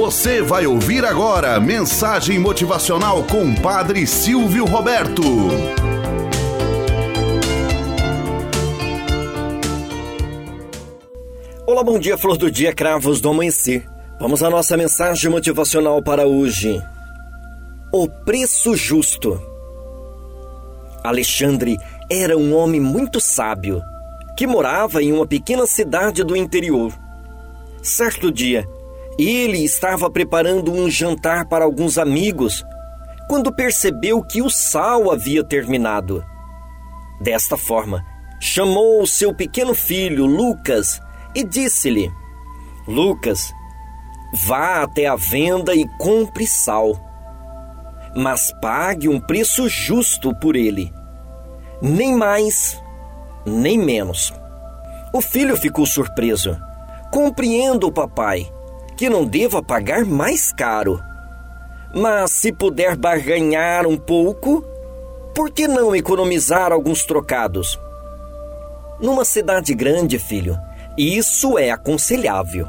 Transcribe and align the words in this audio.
Você 0.00 0.40
vai 0.40 0.66
ouvir 0.66 1.04
agora 1.04 1.60
mensagem 1.60 2.38
motivacional 2.38 3.22
com 3.24 3.54
Padre 3.54 4.06
Silvio 4.06 4.64
Roberto. 4.64 5.22
Olá, 11.66 11.84
bom 11.84 11.98
dia, 11.98 12.16
flor 12.16 12.38
do 12.38 12.50
dia, 12.50 12.74
cravos 12.74 13.20
do 13.20 13.28
amanhecer. 13.28 13.86
Vamos 14.18 14.42
à 14.42 14.48
nossa 14.48 14.74
mensagem 14.74 15.30
motivacional 15.30 16.02
para 16.02 16.26
hoje. 16.26 16.82
O 17.92 18.08
preço 18.08 18.74
justo. 18.74 19.38
Alexandre 21.04 21.76
era 22.10 22.38
um 22.38 22.56
homem 22.56 22.80
muito 22.80 23.20
sábio 23.20 23.82
que 24.34 24.46
morava 24.46 25.02
em 25.02 25.12
uma 25.12 25.26
pequena 25.26 25.66
cidade 25.66 26.24
do 26.24 26.34
interior. 26.34 26.90
Certo 27.82 28.32
dia, 28.32 28.66
ele 29.18 29.64
estava 29.64 30.10
preparando 30.10 30.72
um 30.72 30.90
jantar 30.90 31.46
para 31.46 31.64
alguns 31.64 31.98
amigos 31.98 32.64
quando 33.28 33.54
percebeu 33.54 34.22
que 34.22 34.42
o 34.42 34.50
sal 34.50 35.10
havia 35.10 35.44
terminado. 35.44 36.24
Desta 37.20 37.56
forma, 37.56 38.04
chamou 38.40 39.06
seu 39.06 39.34
pequeno 39.34 39.74
filho, 39.74 40.26
Lucas, 40.26 41.00
e 41.34 41.44
disse-lhe: 41.44 42.10
Lucas, 42.88 43.52
vá 44.32 44.82
até 44.82 45.06
a 45.06 45.16
venda 45.16 45.74
e 45.74 45.86
compre 45.98 46.46
sal, 46.46 46.98
mas 48.16 48.52
pague 48.60 49.08
um 49.08 49.20
preço 49.20 49.68
justo 49.68 50.34
por 50.40 50.56
ele, 50.56 50.92
nem 51.80 52.16
mais, 52.16 52.82
nem 53.46 53.78
menos. 53.78 54.32
O 55.12 55.20
filho 55.20 55.56
ficou 55.56 55.84
surpreso. 55.86 56.56
Compreendo, 57.12 57.90
papai, 57.90 58.48
que 59.00 59.08
não 59.08 59.24
deva 59.24 59.62
pagar 59.62 60.04
mais 60.04 60.52
caro. 60.52 61.02
Mas 61.94 62.32
se 62.32 62.52
puder 62.52 62.98
barganhar 62.98 63.86
um 63.86 63.96
pouco, 63.96 64.62
por 65.34 65.50
que 65.50 65.66
não 65.66 65.96
economizar 65.96 66.70
alguns 66.70 67.06
trocados? 67.06 67.80
Numa 69.00 69.24
cidade 69.24 69.72
grande, 69.72 70.18
filho, 70.18 70.54
isso 70.98 71.58
é 71.58 71.70
aconselhável. 71.70 72.66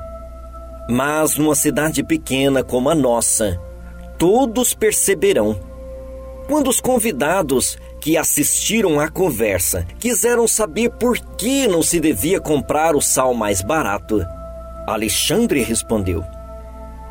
Mas 0.90 1.36
numa 1.36 1.54
cidade 1.54 2.02
pequena 2.02 2.64
como 2.64 2.90
a 2.90 2.96
nossa, 2.96 3.60
todos 4.18 4.74
perceberão. 4.74 5.60
Quando 6.48 6.70
os 6.70 6.80
convidados 6.80 7.78
que 8.00 8.16
assistiram 8.16 9.02
à 9.02 9.10
conversa 9.10 9.86
quiseram 10.00 10.48
saber 10.48 10.92
por 10.92 11.20
que 11.36 11.68
não 11.68 11.84
se 11.84 12.00
devia 12.00 12.40
comprar 12.40 12.96
o 12.96 13.02
sal 13.02 13.34
mais 13.34 13.62
barato, 13.62 14.26
Alexandre 14.88 15.62
respondeu: 15.64 16.24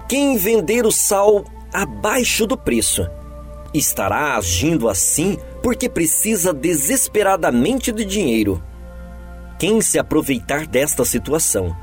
Quem 0.08 0.36
vender 0.36 0.86
o 0.86 0.92
sal 0.92 1.44
abaixo 1.72 2.46
do 2.46 2.56
preço 2.56 3.08
estará 3.72 4.36
agindo 4.36 4.88
assim 4.88 5.38
porque 5.62 5.88
precisa 5.88 6.52
desesperadamente 6.52 7.92
de 7.92 8.04
dinheiro. 8.04 8.62
Quem 9.58 9.80
se 9.80 9.98
aproveitar 9.98 10.66
desta 10.66 11.04
situação 11.04 11.77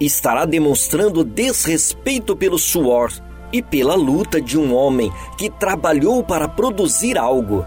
estará 0.00 0.44
demonstrando 0.44 1.24
desrespeito 1.24 2.36
pelo 2.36 2.58
suor 2.58 3.12
e 3.52 3.62
pela 3.62 3.94
luta 3.94 4.40
de 4.40 4.58
um 4.58 4.74
homem 4.74 5.12
que 5.36 5.50
trabalhou 5.50 6.22
para 6.22 6.48
produzir 6.48 7.18
algo. 7.18 7.64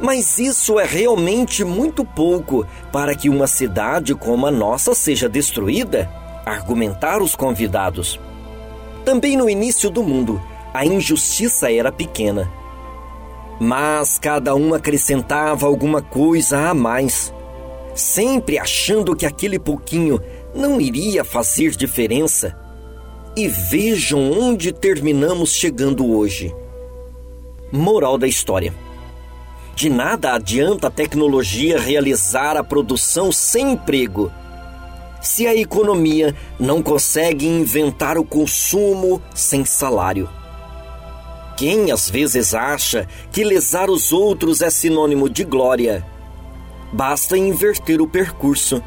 Mas 0.00 0.38
isso 0.38 0.78
é 0.80 0.84
realmente 0.84 1.64
muito 1.64 2.04
pouco 2.04 2.66
para 2.90 3.14
que 3.14 3.28
uma 3.28 3.46
cidade 3.46 4.14
como 4.14 4.46
a 4.46 4.50
nossa 4.50 4.94
seja 4.94 5.28
destruída? 5.28 6.10
Argumentaram 6.44 7.24
os 7.24 7.34
convidados. 7.34 8.20
Também 9.04 9.36
no 9.36 9.48
início 9.48 9.90
do 9.90 10.02
mundo, 10.02 10.40
a 10.72 10.84
injustiça 10.84 11.70
era 11.72 11.92
pequena. 11.92 12.50
Mas 13.60 14.18
cada 14.18 14.54
um 14.54 14.74
acrescentava 14.74 15.66
alguma 15.66 16.02
coisa 16.02 16.68
a 16.68 16.74
mais, 16.74 17.32
sempre 17.94 18.58
achando 18.58 19.14
que 19.14 19.24
aquele 19.24 19.58
pouquinho 19.58 20.20
não 20.54 20.80
iria 20.80 21.24
fazer 21.24 21.70
diferença. 21.70 22.56
E 23.36 23.48
vejam 23.48 24.30
onde 24.32 24.72
terminamos 24.72 25.52
chegando 25.54 26.06
hoje. 26.14 26.54
Moral 27.72 28.16
da 28.16 28.26
história: 28.26 28.72
De 29.74 29.88
nada 29.88 30.34
adianta 30.34 30.86
a 30.86 30.90
tecnologia 30.90 31.78
realizar 31.78 32.56
a 32.56 32.62
produção 32.62 33.32
sem 33.32 33.72
emprego, 33.72 34.30
se 35.24 35.46
a 35.46 35.56
economia 35.56 36.36
não 36.60 36.82
consegue 36.82 37.46
inventar 37.46 38.18
o 38.18 38.24
consumo 38.24 39.22
sem 39.34 39.64
salário. 39.64 40.28
Quem 41.56 41.90
às 41.90 42.10
vezes 42.10 42.54
acha 42.54 43.08
que 43.32 43.42
lesar 43.42 43.88
os 43.88 44.12
outros 44.12 44.60
é 44.60 44.68
sinônimo 44.68 45.30
de 45.30 45.42
glória, 45.42 46.04
basta 46.92 47.38
inverter 47.38 48.02
o 48.02 48.08
percurso. 48.08 48.82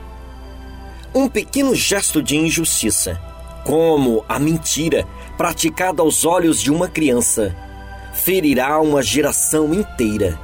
Um 1.15 1.27
pequeno 1.27 1.73
gesto 1.73 2.21
de 2.21 2.37
injustiça 2.37 3.19
como 3.63 4.23
a 4.29 4.39
mentira, 4.39 5.05
praticada 5.37 6.01
aos 6.01 6.23
olhos 6.23 6.61
de 6.61 6.71
uma 6.71 6.87
criança, 6.87 7.53
ferirá 8.13 8.79
uma 8.79 9.01
geração 9.01 9.73
inteira. 9.73 10.39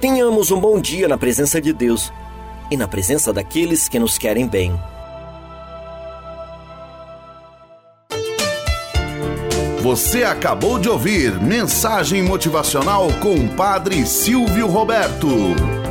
Tenhamos 0.00 0.50
um 0.50 0.58
bom 0.58 0.80
dia 0.80 1.06
na 1.06 1.16
presença 1.16 1.60
de 1.60 1.72
Deus 1.72 2.12
e 2.70 2.76
na 2.76 2.88
presença 2.88 3.32
daqueles 3.32 3.88
que 3.88 3.98
nos 3.98 4.18
querem 4.18 4.46
bem. 4.46 4.78
Você 9.84 10.24
acabou 10.24 10.78
de 10.78 10.88
ouvir 10.88 11.38
Mensagem 11.42 12.22
Motivacional 12.22 13.08
com 13.20 13.34
o 13.34 13.48
Padre 13.50 14.06
Silvio 14.06 14.66
Roberto. 14.66 15.83